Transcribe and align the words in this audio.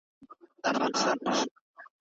روښان 0.75 1.37